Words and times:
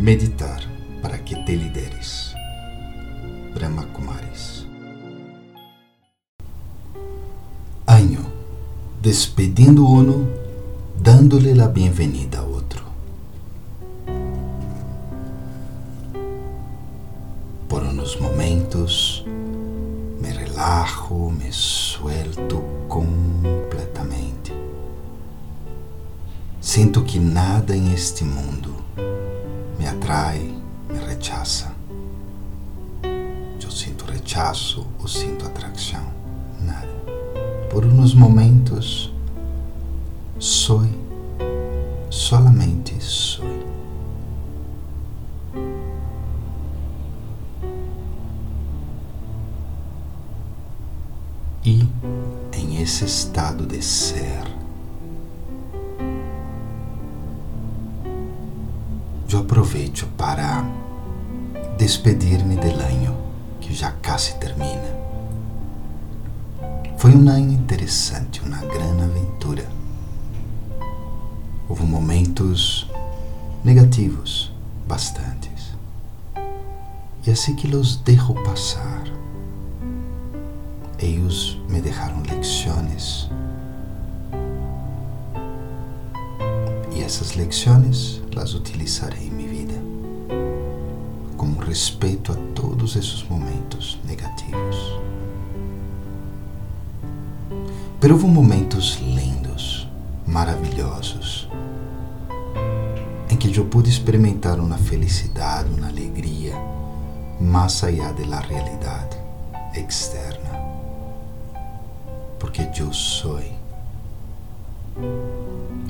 Meditar 0.00 0.62
para 1.02 1.22
que 1.22 1.36
te 1.36 1.54
lideres. 1.54 2.34
Brahma 3.54 3.84
Kumaris. 3.92 4.64
Año. 7.84 8.20
Despedindo 9.02 9.82
uno, 9.84 10.26
dándole 11.02 11.54
la 11.54 11.68
bienvenida 11.68 12.38
a 12.38 12.44
otro. 12.44 12.80
Por 17.68 17.82
unos 17.82 18.18
momentos 18.22 19.22
me 20.18 20.32
relajo, 20.32 21.28
me 21.28 21.52
suelto 21.52 22.64
completamente. 22.88 24.50
Sinto 26.62 27.04
que 27.04 27.18
nada 27.18 27.76
em 27.76 27.92
este 27.92 28.24
mundo 28.24 28.80
me 29.80 29.86
atrai, 29.88 30.54
me 30.90 30.98
rechaça. 30.98 31.72
Eu 33.62 33.70
sinto 33.70 34.04
rechaço 34.04 34.86
ou 34.98 35.08
sinto 35.08 35.46
atração, 35.46 36.04
nada. 36.60 36.86
Por 37.70 37.86
uns 37.86 38.12
momentos, 38.12 39.10
sou, 40.38 40.82
solamente 42.10 42.94
sou. 43.02 43.48
E 51.64 51.88
em 52.52 52.82
esse 52.82 53.06
estado 53.06 53.64
de 53.64 53.82
ser, 53.82 54.42
eu 59.34 59.40
aproveito 59.40 60.06
para 60.16 60.64
despedir-me 61.78 62.56
do 62.56 62.66
ano 62.66 63.16
que 63.60 63.72
já 63.72 63.92
quase 63.92 64.34
termina. 64.34 64.98
Foi 66.96 67.14
um 67.14 67.28
ano 67.28 67.52
interessante, 67.52 68.40
uma 68.42 68.58
grande 68.58 69.02
aventura. 69.02 69.66
Houve 71.68 71.84
momentos 71.84 72.90
negativos, 73.64 74.52
bastantes. 74.86 75.70
E 77.26 77.30
assim 77.30 77.54
que 77.54 77.68
los 77.68 77.96
dejo 77.96 78.34
passar, 78.44 79.04
eles 80.98 81.56
me 81.68 81.80
deixaram 81.80 82.22
lecciones. 82.28 83.30
Essas 87.04 87.34
lecciones 87.34 88.22
las 88.32 88.54
utilizarei 88.54 89.26
em 89.26 89.30
minha 89.30 89.48
vida, 89.48 89.74
como 91.36 91.60
respeito 91.60 92.30
a 92.30 92.36
todos 92.54 92.94
esses 92.94 93.28
momentos 93.28 93.98
negativos. 94.06 94.76
Pero 97.98 98.14
houve 98.14 98.28
momentos 98.28 99.00
lindos, 99.00 99.88
maravilhosos, 100.24 101.48
em 103.28 103.36
que 103.36 103.58
eu 103.58 103.64
pude 103.64 103.90
experimentar 103.90 104.60
uma 104.60 104.78
felicidade, 104.78 105.68
uma 105.76 105.88
alegria, 105.88 106.54
mais 107.40 107.82
allá 107.82 108.12
de 108.12 108.24
la 108.24 108.38
realidade 108.38 109.16
externa. 109.74 110.50
Porque 112.38 112.70
eu 112.78 112.92
sou. 112.92 113.59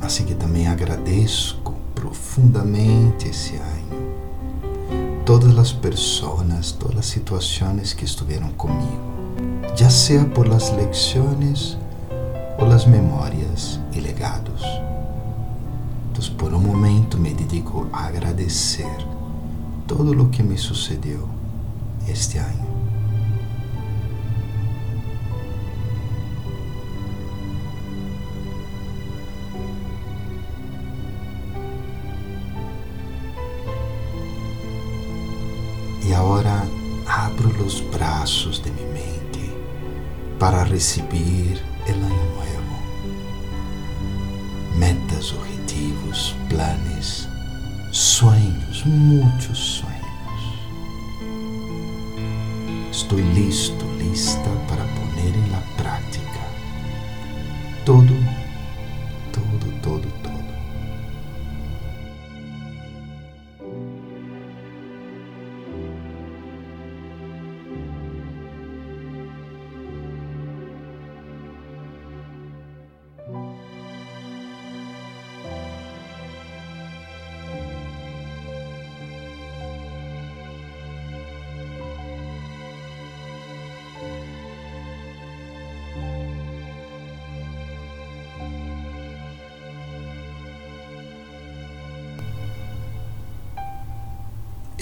Assim 0.00 0.24
que 0.24 0.34
também 0.34 0.66
agradeço 0.68 1.60
profundamente 1.94 3.28
esse 3.28 3.56
ano. 3.56 4.08
Todas 5.26 5.58
as 5.58 5.72
pessoas, 5.72 6.72
todas 6.72 6.98
as 6.98 7.06
situações 7.06 7.92
que 7.92 8.04
estiveram 8.04 8.48
comigo, 8.50 9.18
já 9.76 9.90
seja 9.90 10.24
por 10.24 10.48
las 10.48 10.70
lecciones 10.70 11.76
ou 12.58 12.66
las 12.66 12.86
memórias 12.86 13.78
e 13.92 14.00
legados. 14.00 14.62
Então, 16.10 16.34
por 16.36 16.52
um 16.54 16.58
momento, 16.58 17.18
me 17.18 17.32
dedico 17.34 17.86
a 17.92 18.06
agradecer 18.06 18.96
todo 19.86 20.10
o 20.20 20.28
que 20.28 20.42
me 20.42 20.56
sucedeu 20.56 21.28
este 22.08 22.38
ano. 22.38 22.66
Agora 36.38 36.68
abro 37.06 37.48
os 37.64 37.80
braços 37.80 38.60
de 38.60 38.70
minha 38.70 38.86
mente 38.92 39.52
para 40.38 40.62
receber 40.62 41.60
o 41.88 41.90
ano 41.90 42.08
novo. 42.08 42.78
Metas, 44.76 45.32
objetivos, 45.32 46.36
planes, 46.48 47.28
sonhos, 47.90 48.84
muitos 48.84 49.58
sonhos. 49.58 49.98
Estou 52.92 53.18
listo, 53.18 53.84
lista 53.98 54.50
para 54.68 54.77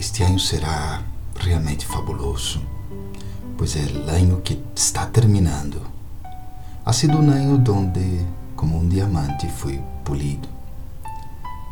Este 0.07 0.23
ano 0.23 0.39
será 0.39 1.03
realmente 1.37 1.85
fabuloso, 1.85 2.63
pois 3.59 3.75
é 3.75 3.81
o 3.81 4.09
ano 4.09 4.41
que 4.41 4.63
está 4.73 5.05
terminando. 5.05 5.83
Ha 6.85 6.93
sido 6.93 7.19
um 7.19 7.29
ano 7.29 7.61
onde, 7.73 8.25
como 8.55 8.79
um 8.79 8.89
diamante, 8.89 9.49
fui 9.49 9.83
polido, 10.05 10.49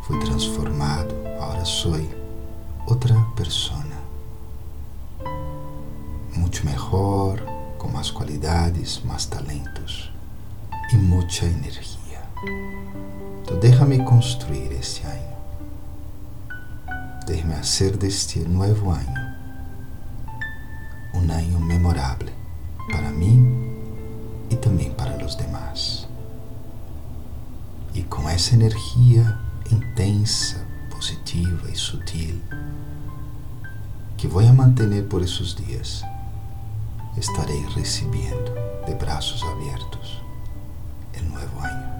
fui 0.03 0.19
transformado. 0.19 1.15
Agora 1.41 1.65
sou 1.65 1.97
outra 2.89 3.15
persona, 3.37 3.97
muito 6.35 6.67
melhor, 6.67 7.41
com 7.79 7.87
mais 7.87 8.11
qualidades, 8.11 9.01
mais 9.05 9.27
talentos 9.27 10.13
e 10.93 10.97
muita 10.97 11.45
energia. 11.47 12.21
Então, 13.43 13.61
déjame 13.61 14.03
construir 14.03 14.73
este 14.73 15.05
ano. 15.05 15.35
Déjeme 17.27 17.55
hacer 17.55 17.97
deste 17.97 18.41
novo 18.41 18.91
ano 18.91 19.35
um 21.15 21.21
ano 21.21 21.61
memorável 21.61 22.29
para 22.91 23.11
mim 23.11 23.73
e 24.51 24.57
também 24.57 24.93
para 24.93 25.25
os 25.25 25.37
demais. 25.37 26.07
E 27.95 28.03
com 28.03 28.29
essa 28.29 28.55
energia 28.55 29.39
intensa, 29.71 30.67
positiva 30.91 31.71
e 31.71 31.77
sutil 31.77 32.41
que 34.17 34.29
vou 34.29 34.43
manter 34.53 35.07
por 35.09 35.23
esses 35.23 35.55
dias, 35.55 36.03
estarei 37.17 37.65
recebendo 37.75 38.53
de 38.87 38.95
braços 38.95 39.43
abertos 39.43 40.23
o 41.13 41.23
novo 41.23 41.59
ano. 41.59 41.95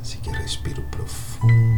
Así 0.00 0.18
que 0.18 0.30
respiro 0.30 0.82
profundo. 0.90 1.75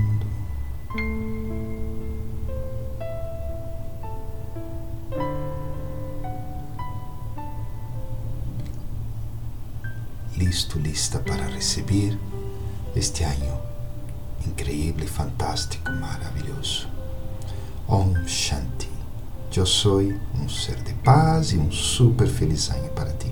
Listo, 10.38 10.78
lista 10.78 11.18
para 11.18 11.48
receber 11.48 12.16
este 12.94 13.24
ano 13.24 13.60
increíble, 14.46 15.04
fantástico, 15.08 15.90
maravilhoso. 15.90 16.88
Om 17.88 18.14
Shanti. 18.24 18.88
Eu 19.56 19.66
sou 19.66 20.00
um 20.00 20.48
ser 20.48 20.76
de 20.84 20.94
paz 20.94 21.50
e 21.50 21.58
um 21.58 21.72
super 21.72 22.28
feliz 22.28 22.70
ano 22.70 22.88
para 22.90 23.12
ti. 23.14 23.27